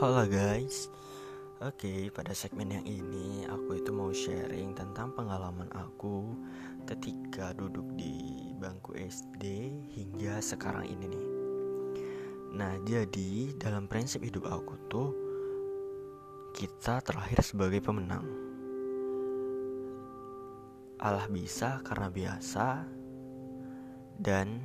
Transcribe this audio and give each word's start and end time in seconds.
Halo 0.00 0.24
guys. 0.24 0.88
Oke 1.60 2.08
pada 2.08 2.32
segmen 2.32 2.72
yang 2.72 2.88
ini 2.88 3.44
Aku 3.44 3.76
itu 3.76 3.92
mau 3.92 4.08
sharing 4.08 4.72
tentang 4.72 5.12
pengalaman 5.12 5.68
aku 5.76 6.40
Ketika 6.88 7.52
duduk 7.52 7.84
di 8.00 8.48
bangku 8.56 8.96
SD 8.96 9.44
Hingga 9.92 10.40
sekarang 10.40 10.88
ini 10.88 11.04
nih. 11.04 11.26
Nah 12.56 12.80
jadi 12.80 13.52
dalam 13.60 13.92
prinsip 13.92 14.24
hidup 14.24 14.48
aku 14.48 14.72
tuh 14.88 15.12
Kita 16.56 17.04
terlahir 17.04 17.44
sebagai 17.44 17.84
pemenang. 17.84 18.24
Allah 20.96 21.28
bisa 21.28 21.84
karena 21.84 22.08
biasa 22.08 22.88
Dan 24.16 24.64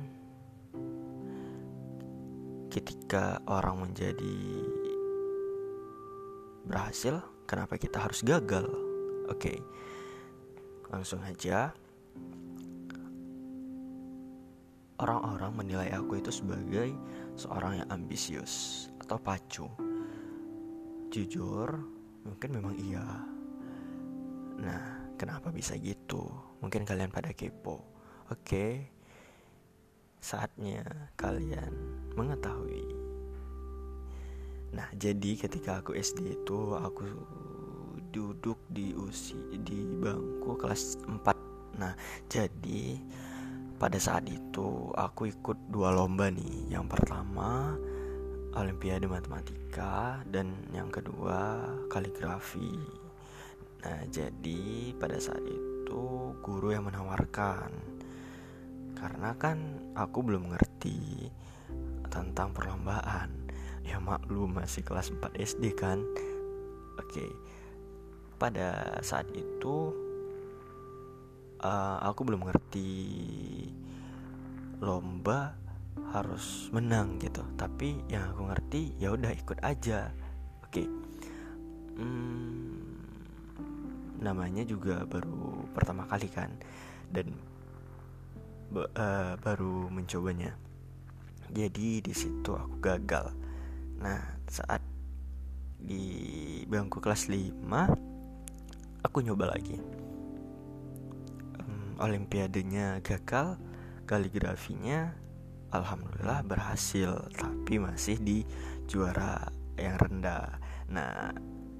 ketika 2.72 3.44
orang 3.44 3.84
menjadi 3.84 4.40
berhasil, 6.66 7.22
kenapa 7.46 7.78
kita 7.78 8.02
harus 8.02 8.26
gagal? 8.26 8.66
Oke, 9.30 9.54
okay. 9.54 9.58
langsung 10.90 11.22
aja. 11.22 11.70
Orang-orang 14.96 15.52
menilai 15.52 15.92
aku 15.92 16.18
itu 16.18 16.32
sebagai 16.32 16.88
seorang 17.36 17.84
yang 17.84 17.88
ambisius 17.92 18.86
atau 18.96 19.20
pacu. 19.20 19.68
Jujur, 21.12 21.68
mungkin 22.24 22.50
memang 22.50 22.74
iya. 22.80 23.04
Nah, 24.56 25.12
kenapa 25.20 25.52
bisa 25.52 25.76
gitu? 25.76 26.24
Mungkin 26.64 26.88
kalian 26.88 27.12
pada 27.12 27.36
kepo. 27.36 27.84
Oke, 28.32 28.40
okay. 28.40 28.72
saatnya 30.18 31.12
kalian 31.14 31.70
mengetahui 32.16 32.95
Nah, 34.76 34.92
jadi 34.92 35.40
ketika 35.40 35.80
aku 35.80 35.96
SD 35.96 36.36
itu 36.36 36.76
aku 36.76 37.08
duduk 38.12 38.60
di 38.68 38.92
usi 38.92 39.40
di 39.64 39.88
bangku 39.96 40.52
kelas 40.60 41.00
4. 41.08 41.80
Nah, 41.80 41.96
jadi 42.28 43.00
pada 43.80 43.96
saat 43.96 44.28
itu 44.28 44.92
aku 44.92 45.32
ikut 45.32 45.72
dua 45.72 45.96
lomba 45.96 46.28
nih. 46.28 46.68
Yang 46.76 46.92
pertama 46.92 47.72
Olimpiade 48.56 49.08
Matematika 49.08 50.20
dan 50.28 50.52
yang 50.76 50.92
kedua 50.92 51.60
kaligrafi. 51.88 52.76
Nah, 53.80 54.04
jadi 54.12 54.92
pada 55.00 55.16
saat 55.16 55.44
itu 55.44 56.36
guru 56.44 56.76
yang 56.76 56.84
menawarkan 56.84 57.72
karena 58.96 59.36
kan 59.36 59.56
aku 59.92 60.24
belum 60.24 60.52
ngerti 60.52 61.28
tentang 62.08 62.56
perlombaan 62.56 63.45
ya 63.86 64.02
maklum 64.02 64.58
masih 64.58 64.82
kelas 64.82 65.14
4 65.14 65.38
SD 65.38 65.78
kan? 65.78 66.02
Oke. 66.98 67.30
Pada 68.36 68.98
saat 69.00 69.30
itu 69.32 69.94
uh, 71.62 71.98
aku 72.02 72.26
belum 72.26 72.50
ngerti 72.50 72.90
lomba 74.82 75.54
harus 76.12 76.68
menang 76.74 77.16
gitu. 77.22 77.46
Tapi 77.54 78.02
yang 78.10 78.34
aku 78.34 78.42
ngerti 78.50 78.82
ya 78.98 79.14
udah 79.14 79.32
ikut 79.32 79.58
aja. 79.62 80.10
Oke. 80.66 80.84
Hmm, 81.96 83.00
namanya 84.20 84.66
juga 84.66 85.06
baru 85.08 85.64
pertama 85.72 86.04
kali 86.10 86.28
kan? 86.28 86.50
Dan 87.08 87.32
uh, 88.74 89.38
baru 89.40 89.88
mencobanya. 89.88 90.52
Jadi 91.46 92.02
di 92.02 92.12
situ 92.12 92.52
aku 92.52 92.82
gagal 92.82 93.45
Nah 94.00 94.20
saat 94.46 94.82
di 95.80 96.62
bangku 96.66 96.98
kelas 96.98 97.28
5 97.30 97.62
Aku 99.06 99.22
nyoba 99.22 99.54
lagi. 99.54 99.78
Um, 101.62 101.94
Olimpiadenya 102.02 103.00
gagal 103.06 103.54
Kaligrafinya 104.04 105.14
Alhamdulillah 105.70 106.42
berhasil 106.42 107.30
Tapi 107.34 107.78
masih 107.78 108.18
di 108.18 108.42
juara 108.90 109.46
yang 109.78 109.96
rendah. 110.00 110.58
Nah 110.90 111.30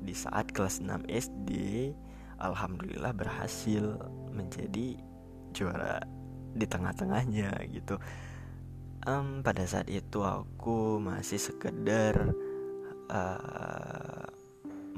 di 0.00 0.14
saat 0.14 0.54
kelas 0.54 0.78
6 0.84 1.10
SD 1.10 1.50
Alhamdulillah 2.38 3.16
berhasil 3.16 3.96
menjadi 4.30 5.00
juara 5.56 6.04
di 6.56 6.64
tengah-tengahnya 6.68 7.52
gitu 7.72 7.96
um, 9.06 9.40
pada 9.40 9.64
saat 9.64 9.86
itu 9.88 10.20
aku 10.26 10.98
masih 10.98 11.38
sekedar 11.38 12.34
uh, 13.08 14.26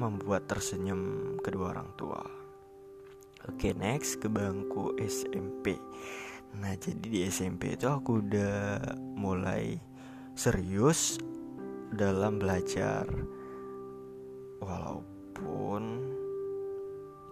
membuat 0.01 0.49
tersenyum 0.49 1.37
kedua 1.45 1.77
orang 1.77 1.91
tua. 1.95 2.23
Oke, 3.47 3.71
okay, 3.71 3.73
next 3.77 4.19
ke 4.19 4.27
bangku 4.27 4.99
SMP. 4.99 5.79
Nah, 6.59 6.75
jadi 6.75 7.07
di 7.07 7.21
SMP 7.29 7.77
itu 7.77 7.87
aku 7.87 8.25
udah 8.25 8.81
mulai 9.15 9.79
serius 10.35 11.21
dalam 11.93 12.41
belajar. 12.41 13.07
Walaupun 14.59 15.83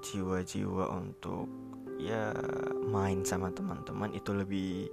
jiwa-jiwa 0.05 0.85
untuk 0.95 1.51
ya 1.97 2.31
main 2.87 3.25
sama 3.25 3.51
teman-teman 3.51 4.13
itu 4.15 4.31
lebih 4.31 4.87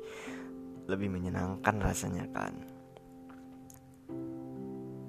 lebih 0.88 1.08
menyenangkan 1.12 1.76
rasanya 1.80 2.28
kan? 2.32 2.54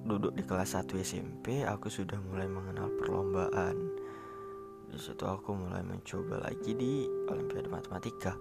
Duduk 0.04 0.36
di 0.36 0.44
kelas 0.44 0.76
1 0.76 1.00
SMP 1.00 1.64
aku 1.64 1.88
sudah 1.88 2.20
mulai 2.20 2.44
mengenal 2.44 2.92
perlombaan. 3.00 3.76
Di 4.92 5.00
situ 5.00 5.24
aku 5.24 5.56
mulai 5.56 5.80
mencoba 5.80 6.44
lagi 6.44 6.76
di 6.76 7.08
Olimpiade 7.26 7.72
Matematika. 7.72 8.36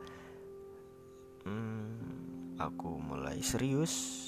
Hmm, 1.47 1.95
aku 2.59 2.99
mulai 2.99 3.39
serius 3.39 4.19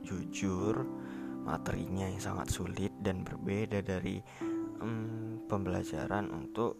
jujur 0.00 0.82
materinya 1.44 2.08
yang 2.08 2.20
sangat 2.20 2.48
sulit 2.50 2.92
dan 3.00 3.22
berbeda 3.22 3.80
dari 3.84 4.20
um, 4.80 5.40
pembelajaran 5.46 6.28
untuk 6.32 6.76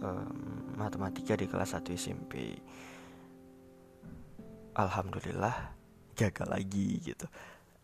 um, 0.00 0.76
matematika 0.76 1.36
di 1.36 1.48
kelas 1.48 1.76
1 1.76 1.96
SMP 1.96 2.56
alhamdulillah 4.76 5.72
gagal 6.12 6.48
lagi 6.48 7.00
gitu. 7.00 7.24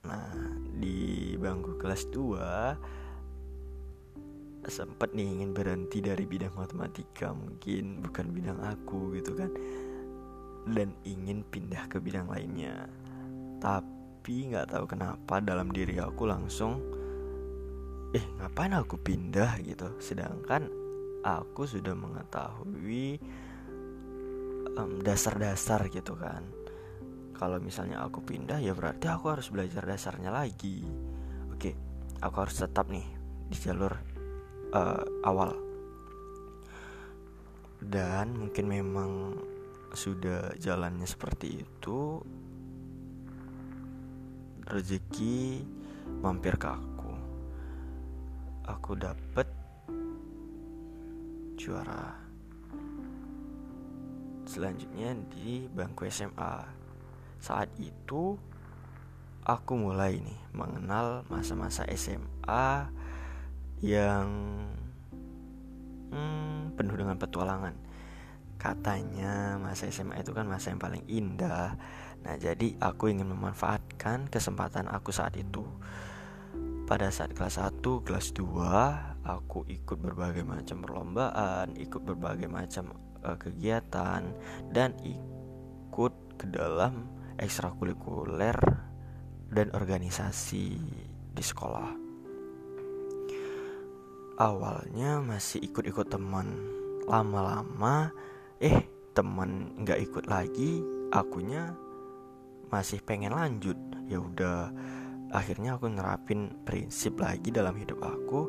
Nah 0.04 0.36
di 0.76 1.32
bangku 1.40 1.80
kelas 1.80 2.12
2 2.12 4.68
sempat 4.68 5.10
nih 5.10 5.26
ingin 5.26 5.50
berhenti 5.50 5.98
dari 5.98 6.22
bidang 6.22 6.54
matematika 6.54 7.34
mungkin 7.34 7.98
bukan 7.98 8.30
bidang 8.30 8.62
aku 8.62 9.10
gitu 9.18 9.34
kan 9.34 9.50
dan 10.70 10.94
ingin 11.02 11.42
pindah 11.48 11.88
ke 11.88 11.98
bidang 11.98 12.30
lainnya. 12.30 12.86
Tapi 13.58 14.52
nggak 14.52 14.70
tahu 14.70 14.84
kenapa 14.86 15.42
dalam 15.42 15.72
diri 15.72 15.98
aku 15.98 16.28
langsung 16.28 16.78
eh 18.12 18.22
ngapain 18.38 18.76
aku 18.76 19.00
pindah? 19.00 19.58
gitu. 19.64 19.96
Sedangkan 19.98 20.68
aku 21.24 21.64
sudah 21.64 21.96
mengetahui 21.96 23.18
dasar-dasar 25.02 25.84
um, 25.84 25.92
gitu 25.92 26.16
kan 26.16 26.61
kalau 27.42 27.58
misalnya 27.58 27.98
aku 28.06 28.22
pindah 28.22 28.62
ya 28.62 28.70
berarti 28.70 29.10
aku 29.10 29.34
harus 29.34 29.50
belajar 29.50 29.82
dasarnya 29.82 30.30
lagi. 30.30 30.86
Oke 31.50 31.74
aku 32.22 32.36
harus 32.38 32.54
tetap 32.54 32.86
nih 32.86 33.02
di 33.50 33.58
jalur 33.58 33.90
uh, 34.70 35.02
awal. 35.26 35.50
Dan 37.82 38.38
mungkin 38.46 38.70
memang 38.70 39.10
sudah 39.90 40.54
jalannya 40.54 41.02
seperti 41.02 41.66
itu 41.66 42.22
rezeki 44.62 45.66
mampir 46.22 46.54
ke 46.62 46.70
aku. 46.70 47.12
Aku 48.70 48.94
dapet 48.94 49.50
juara 51.58 52.14
selanjutnya 54.46 55.18
di 55.34 55.66
bangku 55.66 56.06
SMA 56.06 56.81
saat 57.42 57.68
itu 57.82 58.38
aku 59.42 59.74
mulai 59.74 60.22
nih 60.22 60.38
mengenal 60.54 61.26
masa-masa 61.26 61.82
SMA 61.98 62.86
yang 63.82 64.30
hmm, 66.14 66.78
penuh 66.78 66.94
dengan 66.94 67.18
petualangan. 67.18 67.74
Katanya 68.62 69.58
masa 69.58 69.90
SMA 69.90 70.22
itu 70.22 70.30
kan 70.30 70.46
masa 70.46 70.70
yang 70.70 70.78
paling 70.78 71.02
indah. 71.10 71.74
Nah, 72.22 72.38
jadi 72.38 72.78
aku 72.78 73.10
ingin 73.10 73.26
memanfaatkan 73.26 74.30
kesempatan 74.30 74.86
aku 74.86 75.10
saat 75.10 75.34
itu. 75.34 75.66
Pada 76.86 77.10
saat 77.10 77.34
kelas 77.34 77.58
1, 77.58 77.82
kelas 78.06 78.30
2, 78.38 79.26
aku 79.26 79.66
ikut 79.66 79.98
berbagai 79.98 80.46
macam 80.46 80.78
perlombaan, 80.86 81.74
ikut 81.74 82.02
berbagai 82.06 82.46
macam 82.46 82.94
uh, 83.26 83.34
kegiatan 83.34 84.30
dan 84.70 84.94
ikut 85.02 86.14
ke 86.38 86.46
dalam 86.46 87.21
ekstrakurikuler 87.42 88.54
dan 89.50 89.74
organisasi 89.74 90.64
di 91.34 91.44
sekolah. 91.44 91.90
Awalnya 94.38 95.20
masih 95.20 95.60
ikut-ikut 95.66 96.08
teman. 96.08 96.48
Lama-lama 97.10 98.14
eh 98.62 98.86
teman 99.12 99.74
nggak 99.82 100.00
ikut 100.06 100.24
lagi 100.30 100.80
akunya 101.10 101.74
masih 102.70 103.02
pengen 103.02 103.34
lanjut. 103.34 103.76
Ya 104.06 104.22
udah 104.22 104.70
akhirnya 105.34 105.76
aku 105.76 105.90
nerapin 105.90 106.62
prinsip 106.62 107.18
lagi 107.18 107.50
dalam 107.50 107.74
hidup 107.74 108.00
aku 108.00 108.48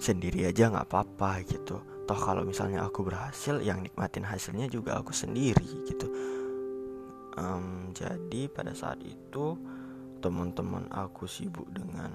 sendiri 0.00 0.48
aja 0.48 0.72
nggak 0.72 0.88
apa-apa 0.88 1.44
gitu. 1.44 1.78
Toh 2.08 2.18
kalau 2.18 2.42
misalnya 2.42 2.82
aku 2.82 3.06
berhasil 3.06 3.62
yang 3.62 3.84
nikmatin 3.86 4.26
hasilnya 4.26 4.66
juga 4.66 4.98
aku 4.98 5.14
sendiri 5.14 5.62
gitu 5.86 6.10
um, 7.36 7.94
jadi 7.94 8.50
pada 8.50 8.74
saat 8.74 8.98
itu 9.04 9.58
teman-teman 10.20 10.86
aku 10.92 11.24
sibuk 11.24 11.66
dengan 11.72 12.12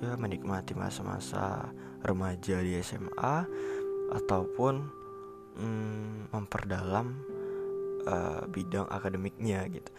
ya 0.00 0.16
menikmati 0.18 0.76
masa-masa 0.76 1.70
remaja 2.04 2.60
di 2.60 2.76
SMA 2.80 3.36
ataupun 4.12 4.74
um, 5.60 6.28
memperdalam 6.32 7.14
uh, 8.08 8.42
bidang 8.48 8.88
akademiknya 8.90 9.64
gitu. 9.72 9.90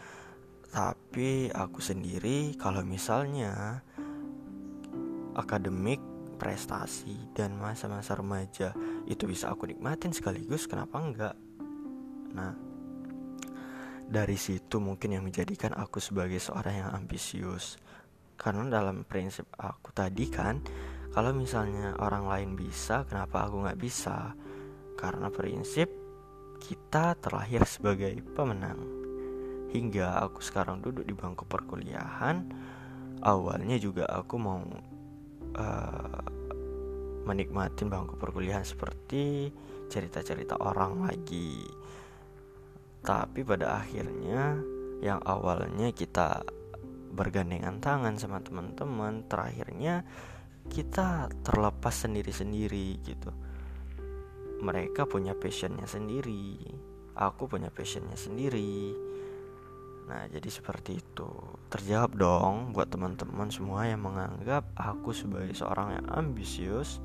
Tapi 0.70 1.48
aku 1.54 1.80
sendiri 1.80 2.54
kalau 2.60 2.84
misalnya 2.84 3.80
akademik 5.32 6.02
prestasi 6.36 7.16
dan 7.32 7.56
masa-masa 7.56 8.12
remaja 8.12 8.76
itu 9.08 9.24
bisa 9.24 9.48
aku 9.48 9.72
nikmatin 9.72 10.12
sekaligus 10.12 10.68
kenapa 10.68 11.00
enggak? 11.00 11.36
Nah 12.36 12.65
dari 14.06 14.38
situ 14.38 14.78
mungkin 14.78 15.18
yang 15.18 15.24
menjadikan 15.26 15.74
aku 15.74 15.98
sebagai 15.98 16.38
seorang 16.38 16.86
yang 16.86 16.90
ambisius. 16.94 17.78
Karena 18.36 18.68
dalam 18.68 19.02
prinsip 19.02 19.50
aku 19.58 19.90
tadi 19.90 20.30
kan 20.30 20.62
kalau 21.10 21.32
misalnya 21.32 21.96
orang 21.98 22.28
lain 22.28 22.50
bisa 22.54 23.02
kenapa 23.08 23.48
aku 23.48 23.66
nggak 23.66 23.80
bisa? 23.80 24.36
Karena 24.94 25.32
prinsip 25.32 25.88
kita 26.62 27.16
terlahir 27.18 27.64
sebagai 27.64 28.12
pemenang. 28.36 28.78
Hingga 29.72 30.22
aku 30.22 30.40
sekarang 30.40 30.80
duduk 30.80 31.04
di 31.04 31.12
bangku 31.12 31.44
perkuliahan 31.44 32.46
awalnya 33.24 33.76
juga 33.80 34.04
aku 34.06 34.34
mau 34.36 34.60
uh, 35.56 36.20
menikmati 37.26 37.82
bangku 37.88 38.14
perkuliahan 38.14 38.62
seperti 38.62 39.50
cerita-cerita 39.90 40.60
orang 40.62 41.06
lagi. 41.06 41.64
Tapi 43.06 43.46
pada 43.46 43.78
akhirnya 43.78 44.58
yang 44.98 45.22
awalnya 45.22 45.94
kita 45.94 46.42
bergandengan 47.14 47.78
tangan 47.78 48.18
sama 48.18 48.42
teman-teman, 48.42 49.22
terakhirnya 49.30 50.02
kita 50.66 51.30
terlepas 51.46 51.94
sendiri-sendiri 51.94 52.98
gitu. 53.06 53.30
Mereka 54.58 55.06
punya 55.06 55.38
passionnya 55.38 55.86
sendiri, 55.86 56.58
aku 57.14 57.46
punya 57.46 57.70
passionnya 57.70 58.18
sendiri 58.18 59.06
Nah, 60.06 60.30
jadi 60.30 60.46
seperti 60.46 61.02
itu. 61.02 61.30
Terjawab 61.66 62.14
dong 62.14 62.54
buat 62.70 62.86
teman-teman 62.86 63.50
semua 63.50 63.90
yang 63.90 64.06
menganggap 64.06 64.62
aku 64.78 65.10
sebagai 65.10 65.50
seorang 65.58 65.98
yang 65.98 66.06
ambisius 66.14 67.02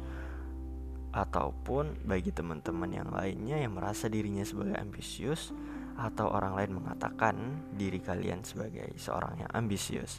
ataupun 1.11 2.07
bagi 2.07 2.31
teman-teman 2.31 2.87
yang 2.87 3.09
lainnya 3.11 3.59
yang 3.59 3.75
merasa 3.75 4.07
dirinya 4.07 4.47
sebagai 4.47 4.79
ambisius 4.79 5.51
atau 6.01 6.33
orang 6.33 6.57
lain 6.57 6.81
mengatakan 6.81 7.35
diri 7.77 8.01
kalian 8.01 8.41
sebagai 8.41 8.97
seorang 8.97 9.45
yang 9.45 9.51
ambisius. 9.53 10.17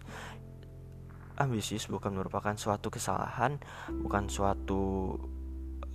Ambisius 1.43 1.91
bukan 1.91 2.15
merupakan 2.15 2.55
suatu 2.55 2.93
kesalahan, 2.93 3.59
bukan 3.91 4.31
suatu 4.31 5.17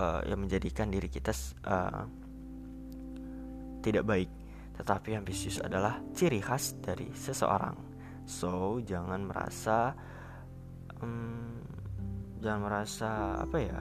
uh, 0.02 0.22
yang 0.28 0.44
menjadikan 0.44 0.92
diri 0.92 1.08
kita 1.08 1.32
uh, 1.64 2.04
tidak 3.80 4.04
baik 4.04 4.30
tetapi 4.78 5.18
ambisius 5.18 5.58
adalah 5.58 5.98
ciri 6.14 6.38
khas 6.38 6.78
dari 6.78 7.10
seseorang. 7.10 7.74
So, 8.30 8.78
jangan 8.86 9.26
merasa 9.26 9.98
um, 11.02 11.58
jangan 12.38 12.62
merasa 12.62 13.10
apa 13.42 13.58
ya? 13.58 13.80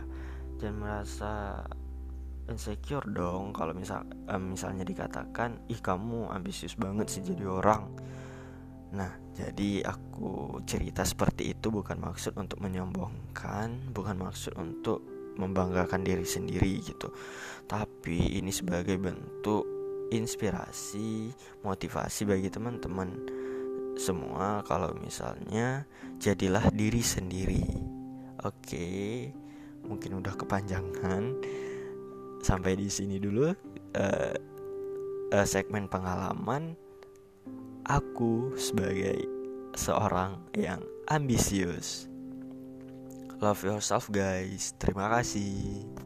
Jangan 0.57 0.77
merasa 0.81 1.33
insecure 2.47 3.07
dong 3.11 3.51
kalau 3.51 3.75
misal 3.75 4.07
um, 4.31 4.55
misalnya 4.55 4.87
dikatakan 4.87 5.67
ih 5.71 5.81
kamu 5.83 6.31
ambisius 6.31 6.79
banget 6.79 7.11
sih 7.11 7.23
jadi 7.23 7.45
orang. 7.47 7.91
Nah, 8.95 9.11
jadi 9.35 9.83
aku 9.83 10.63
cerita 10.65 11.03
seperti 11.03 11.53
itu 11.53 11.69
bukan 11.69 11.99
maksud 11.99 12.39
untuk 12.39 12.63
menyombongkan, 12.63 13.93
bukan 13.93 14.17
maksud 14.17 14.55
untuk 14.57 15.03
membanggakan 15.37 16.07
diri 16.07 16.25
sendiri 16.25 16.81
gitu. 16.81 17.13
Tapi 17.69 18.39
ini 18.41 18.55
sebagai 18.55 18.97
bentuk 18.97 19.67
inspirasi, 20.15 21.35
motivasi 21.67 22.23
bagi 22.25 22.49
teman-teman 22.49 23.11
semua 23.97 24.61
kalau 24.65 24.93
misalnya 24.97 25.85
jadilah 26.21 26.69
diri 26.71 27.03
sendiri. 27.03 27.65
Oke, 28.45 29.29
mungkin 29.83 30.21
udah 30.21 30.35
kepanjangan. 30.37 31.23
Sampai 32.41 32.79
di 32.79 32.89
sini 32.89 33.19
dulu 33.19 33.51
uh, 33.51 34.35
uh, 35.33 35.47
segmen 35.47 35.91
pengalaman 35.91 36.77
aku 37.87 38.55
sebagai 38.59 39.23
seorang 39.75 40.41
yang 40.57 40.83
ambisius. 41.07 42.11
Love 43.39 43.69
yourself 43.69 44.09
guys. 44.09 44.73
Terima 44.81 45.13
kasih. 45.13 46.06